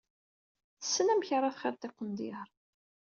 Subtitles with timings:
[0.79, 2.49] Tessen amek ara txiḍ tiqendyar.